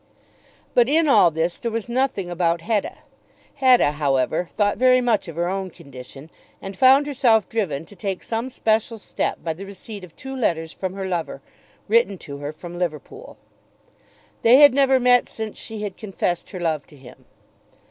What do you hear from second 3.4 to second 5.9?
Hetta, however, thought very much of her own